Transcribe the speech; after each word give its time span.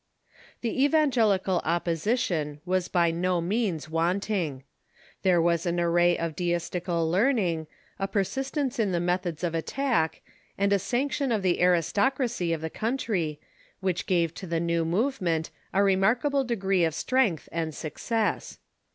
The 0.61 0.83
evangelical 0.83 1.61
opposition 1.63 2.59
was 2.65 2.87
by 2.87 3.11
no 3.11 3.39
means 3.39 3.87
wanting. 3.87 4.63
There 5.21 5.39
was 5.39 5.67
an 5.67 5.79
array 5.79 6.17
of 6.17 6.35
Deistical 6.35 7.07
learning, 7.11 7.67
a 7.99 8.07
persistence 8.07 8.79
in 8.79 8.93
the 8.93 8.99
methods 8.99 9.43
of 9.43 9.53
attack, 9.53 10.23
and 10.57 10.73
a 10.73 10.79
sanction 10.79 11.31
of 11.31 11.43
the 11.43 11.61
aristocracy 11.61 12.51
of 12.51 12.61
the 12.61 12.69
* 12.69 12.71
Write^s"^ 12.71 12.79
country, 12.79 13.39
which 13.79 14.07
gave 14.07 14.33
to 14.33 14.47
the 14.47 14.59
new 14.59 14.83
movement 14.85 15.51
a 15.71 15.83
remark 15.83 16.25
able 16.25 16.43
degree 16.43 16.83
of 16.83 16.95
strength 16.95 17.47
and 17.51 17.75
success. 17.75 18.57